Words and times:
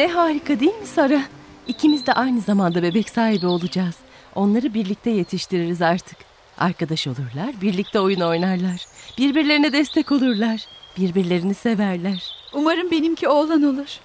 Ne 0.00 0.08
harika 0.08 0.60
değil 0.60 0.74
mi 0.80 0.86
Sara? 0.86 1.22
İkimiz 1.66 2.06
de 2.06 2.12
aynı 2.12 2.40
zamanda 2.40 2.82
bebek 2.82 3.10
sahibi 3.10 3.46
olacağız. 3.46 3.94
Onları 4.34 4.74
birlikte 4.74 5.10
yetiştiririz 5.10 5.82
artık. 5.82 6.16
Arkadaş 6.58 7.06
olurlar, 7.06 7.60
birlikte 7.62 8.00
oyun 8.00 8.20
oynarlar. 8.20 8.86
Birbirlerine 9.18 9.72
destek 9.72 10.12
olurlar. 10.12 10.66
Birbirlerini 10.98 11.54
severler. 11.54 12.32
Umarım 12.52 12.90
benimki 12.90 13.28
oğlan 13.28 13.62
olur. 13.62 13.98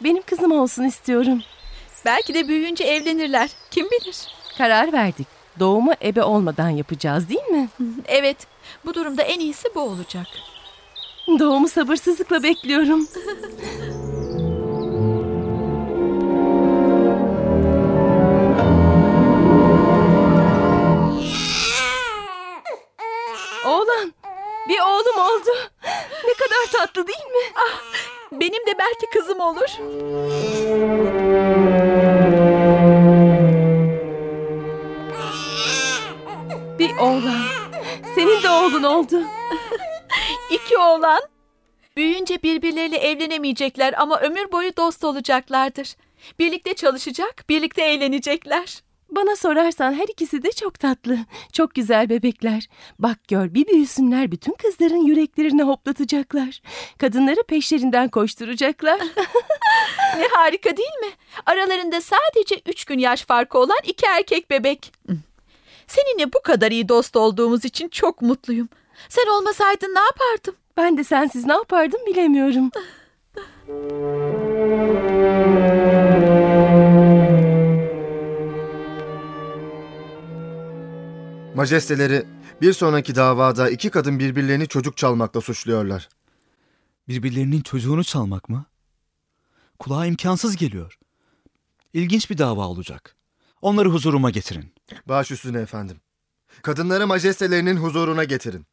Benim 0.00 0.22
kızım 0.22 0.52
olsun 0.52 0.84
istiyorum. 0.84 1.42
Belki 2.04 2.34
de 2.34 2.48
büyüyünce 2.48 2.84
evlenirler. 2.84 3.50
Kim 3.70 3.86
bilir? 3.86 4.16
Karar 4.58 4.92
verdik. 4.92 5.26
Doğumu 5.58 5.92
ebe 6.02 6.22
olmadan 6.22 6.70
yapacağız 6.70 7.28
değil 7.28 7.46
mi? 7.46 7.68
Evet, 8.06 8.36
bu 8.84 8.94
durumda 8.94 9.22
en 9.22 9.40
iyisi 9.40 9.68
bu 9.74 9.80
olacak. 9.80 10.26
Doğumu 11.38 11.68
sabırsızlıkla 11.68 12.42
bekliyorum. 12.42 13.08
oldu. 25.30 25.50
Ne 26.24 26.34
kadar 26.34 26.72
tatlı 26.72 27.06
değil 27.06 27.26
mi? 27.26 27.54
Benim 28.32 28.66
de 28.66 28.78
belki 28.78 29.06
kızım 29.12 29.40
olur. 29.40 29.68
Bir 36.78 36.96
oğlan. 36.96 37.44
Senin 38.14 38.42
de 38.42 38.50
oğlun 38.50 38.82
oldu. 38.82 39.22
İki 40.50 40.78
oğlan. 40.78 41.20
Büyüyünce 41.96 42.42
birbirleriyle 42.42 42.96
evlenemeyecekler 42.96 43.94
ama 43.98 44.20
ömür 44.20 44.52
boyu 44.52 44.76
dost 44.76 45.04
olacaklardır. 45.04 45.96
Birlikte 46.38 46.74
çalışacak, 46.74 47.44
birlikte 47.48 47.82
eğlenecekler. 47.82 48.82
Bana 49.10 49.36
sorarsan 49.36 49.92
her 49.92 50.08
ikisi 50.08 50.42
de 50.42 50.52
çok 50.52 50.80
tatlı. 50.80 51.18
Çok 51.52 51.74
güzel 51.74 52.08
bebekler. 52.08 52.68
Bak 52.98 53.18
gör 53.28 53.54
bir 53.54 53.66
büyüsünler 53.66 54.32
bütün 54.32 54.52
kızların 54.52 55.06
yüreklerini 55.06 55.62
hoplatacaklar. 55.62 56.62
Kadınları 56.98 57.42
peşlerinden 57.42 58.08
koşturacaklar. 58.08 59.00
Ne 60.18 60.28
harika 60.32 60.76
değil 60.76 60.98
mi? 61.00 61.10
Aralarında 61.46 62.00
sadece 62.00 62.60
üç 62.66 62.84
gün 62.84 62.98
yaş 62.98 63.24
farkı 63.24 63.58
olan 63.58 63.78
iki 63.84 64.06
erkek 64.06 64.50
bebek. 64.50 64.92
Seninle 65.86 66.32
bu 66.32 66.42
kadar 66.42 66.70
iyi 66.70 66.88
dost 66.88 67.16
olduğumuz 67.16 67.64
için 67.64 67.88
çok 67.88 68.22
mutluyum. 68.22 68.68
Sen 69.08 69.26
olmasaydın 69.26 69.94
ne 69.94 70.00
yapardım? 70.00 70.54
ben 70.80 70.96
de 70.96 71.04
sensiz 71.04 71.46
ne 71.46 71.52
yapardım 71.52 72.00
bilemiyorum. 72.06 72.70
Majesteleri 81.60 82.26
bir 82.60 82.72
sonraki 82.72 83.14
davada 83.14 83.70
iki 83.70 83.90
kadın 83.90 84.18
birbirlerini 84.18 84.68
çocuk 84.68 84.96
çalmakla 84.96 85.40
suçluyorlar. 85.40 86.08
Birbirlerinin 87.08 87.60
çocuğunu 87.60 88.04
çalmak 88.04 88.48
mı? 88.48 88.64
Kulağa 89.78 90.06
imkansız 90.06 90.56
geliyor. 90.56 90.98
İlginç 91.92 92.30
bir 92.30 92.38
dava 92.38 92.66
olacak. 92.66 93.16
Onları 93.62 93.88
huzuruma 93.88 94.30
getirin. 94.30 94.74
Baş 95.06 95.30
üstüne 95.30 95.60
efendim. 95.60 96.00
Kadınları 96.62 97.06
majestelerinin 97.06 97.76
huzuruna 97.76 98.24
getirin. 98.24 98.66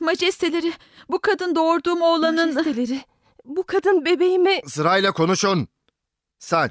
Majesteleri, 0.00 0.72
bu 1.08 1.20
kadın 1.20 1.54
doğurduğum 1.56 2.02
oğlanın... 2.02 2.54
Majesteleri, 2.54 3.04
bu 3.44 3.66
kadın 3.66 4.04
bebeğimi... 4.04 4.60
Sırayla 4.66 5.12
konuşun. 5.12 5.68
Sen. 6.38 6.70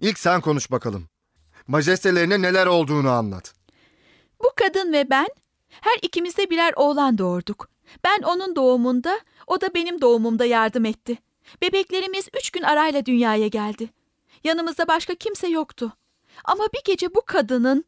İlk 0.00 0.18
sen 0.18 0.40
konuş 0.40 0.70
bakalım. 0.70 1.08
Majestelerine 1.66 2.42
neler 2.42 2.66
olduğunu 2.66 3.10
anlat. 3.10 3.57
Bu 4.42 4.52
kadın 4.56 4.92
ve 4.92 5.10
ben 5.10 5.28
her 5.70 5.98
ikimiz 6.02 6.38
de 6.38 6.50
birer 6.50 6.72
oğlan 6.76 7.18
doğurduk. 7.18 7.68
Ben 8.04 8.22
onun 8.22 8.56
doğumunda, 8.56 9.20
o 9.46 9.60
da 9.60 9.74
benim 9.74 10.00
doğumumda 10.00 10.44
yardım 10.44 10.84
etti. 10.84 11.18
Bebeklerimiz 11.62 12.28
üç 12.36 12.50
gün 12.50 12.62
arayla 12.62 13.06
dünyaya 13.06 13.48
geldi. 13.48 13.90
Yanımızda 14.44 14.88
başka 14.88 15.14
kimse 15.14 15.48
yoktu. 15.48 15.92
Ama 16.44 16.64
bir 16.74 16.80
gece 16.84 17.14
bu 17.14 17.22
kadının 17.26 17.84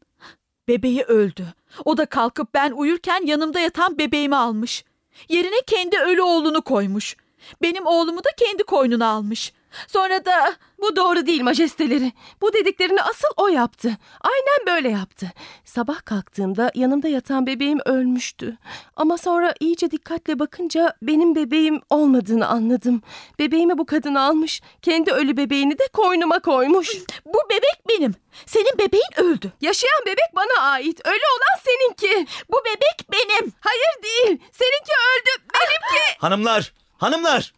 bebeği 0.67 1.03
öldü. 1.03 1.45
O 1.85 1.97
da 1.97 2.05
kalkıp 2.05 2.53
ben 2.53 2.71
uyurken 2.71 3.25
yanımda 3.25 3.59
yatan 3.59 3.97
bebeğimi 3.97 4.35
almış. 4.35 4.85
Yerine 5.29 5.61
kendi 5.67 5.97
ölü 5.97 6.21
oğlunu 6.21 6.61
koymuş. 6.61 7.17
Benim 7.61 7.85
oğlumu 7.85 8.23
da 8.23 8.29
kendi 8.37 8.63
koynuna 8.63 9.07
almış. 9.07 9.53
Sonra 9.87 10.25
da 10.25 10.55
Bu 10.81 10.95
doğru 10.95 11.25
değil 11.25 11.41
majesteleri. 11.43 12.11
Bu 12.41 12.53
dediklerini 12.53 13.01
asıl 13.01 13.27
o 13.37 13.47
yaptı. 13.47 13.97
Aynen 14.21 14.75
böyle 14.75 14.89
yaptı. 14.89 15.31
Sabah 15.65 16.05
kalktığımda 16.05 16.71
yanımda 16.75 17.07
yatan 17.07 17.47
bebeğim 17.47 17.79
ölmüştü. 17.85 18.57
Ama 18.95 19.17
sonra 19.17 19.53
iyice 19.59 19.91
dikkatle 19.91 20.39
bakınca 20.39 20.93
benim 21.01 21.35
bebeğim 21.35 21.81
olmadığını 21.89 22.47
anladım. 22.47 23.01
Bebeğimi 23.39 23.77
bu 23.77 23.85
kadın 23.85 24.15
almış. 24.15 24.61
Kendi 24.81 25.11
ölü 25.11 25.37
bebeğini 25.37 25.79
de 25.79 25.87
koynuma 25.93 26.39
koymuş. 26.39 26.89
bu 27.25 27.39
bebek 27.49 27.89
benim. 27.89 28.15
Senin 28.45 28.77
bebeğin 28.77 29.13
öldü. 29.17 29.51
Yaşayan 29.61 30.01
bebek 30.05 30.35
bana 30.35 30.61
ait. 30.61 31.05
Ölü 31.05 31.13
olan 31.37 31.61
seninki. 31.65 32.27
Bu 32.51 32.57
bebek 32.65 33.11
benim. 33.11 33.53
Hayır 33.59 34.03
değil. 34.03 34.39
Seninki 34.51 34.91
öldü. 34.91 35.45
Benimki. 35.53 36.19
Hanımlar! 36.19 36.73
Hanımlar! 36.97 37.53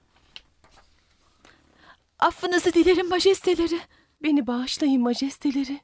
Affınızı 2.23 2.73
dilerim 2.73 3.09
majesteleri. 3.09 3.81
Beni 4.23 4.47
bağışlayın 4.47 5.01
majesteleri. 5.01 5.81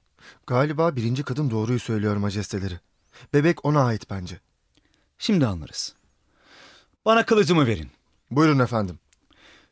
Galiba 0.47 0.95
birinci 0.95 1.23
kadın 1.23 1.51
doğruyu 1.51 1.79
söylüyor 1.79 2.17
majesteleri. 2.17 2.79
Bebek 3.33 3.65
ona 3.65 3.85
ait 3.85 4.09
bence. 4.09 4.39
Şimdi 5.17 5.45
anlarız. 5.45 5.95
Bana 7.05 7.25
kılıcımı 7.25 7.67
verin. 7.67 7.91
Buyurun 8.31 8.59
efendim. 8.59 8.99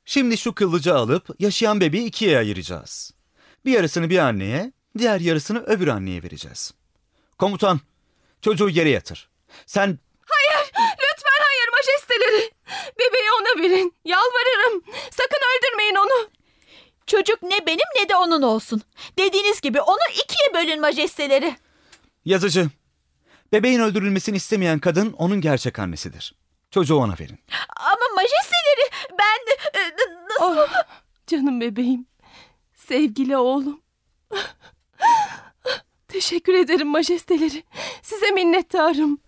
Şimdi 0.06 0.38
şu 0.38 0.56
kılıcı 0.56 0.96
alıp 0.96 1.30
yaşayan 1.40 1.82
bebeği 1.82 2.06
ikiye 2.06 2.38
ayıracağız. 2.38 3.14
Bir 3.66 3.72
yarısını 3.72 4.10
bir 4.10 4.18
anneye, 4.18 4.72
diğer 4.98 5.20
yarısını 5.20 5.64
öbür 5.64 5.88
anneye 5.88 6.24
vereceğiz. 6.24 6.74
Komutan, 7.38 7.80
çocuğu 8.42 8.70
yere 8.70 8.90
yatır. 8.90 9.30
Sen 9.66 10.00
Lütfen 11.02 11.42
hayır 11.48 11.70
majesteleri. 11.72 12.52
Bebeği 13.00 13.30
ona 13.42 13.64
verin. 13.64 13.94
Yalvarırım. 14.06 14.84
Sakın 15.12 15.42
öldürmeyin 15.58 15.96
onu. 15.96 16.37
Çocuk 17.08 17.42
ne 17.44 17.66
benim 17.66 17.86
ne 18.02 18.10
de 18.10 18.16
onun 18.16 18.42
olsun. 18.42 18.82
Dediğiniz 19.20 19.62
gibi 19.62 19.82
onu 19.82 19.98
ikiye 20.24 20.54
bölün 20.54 20.82
majesteleri. 20.82 21.56
yazıcı. 22.26 22.70
Bebeğin 23.52 23.80
öldürülmesini 23.80 24.36
istemeyen 24.38 24.80
kadın 24.80 25.14
onun 25.14 25.42
gerçek 25.42 25.80
annesidir. 25.80 26.36
Çocuğu 26.72 26.96
ona 26.96 27.14
verin. 27.20 27.40
Ama 27.78 28.06
majesteleri 28.16 29.08
ben 29.12 29.48
de... 29.48 29.80
e, 29.80 29.92
Nasıl? 30.30 30.58
Oh, 30.62 30.68
canım 31.28 31.62
bebeğim. 31.62 32.06
Sevgili 32.76 33.38
oğlum. 33.38 33.82
Teşekkür 36.08 36.54
ederim 36.54 36.88
majesteleri. 36.88 37.64
Size 38.02 38.32
minnettarım. 38.32 39.20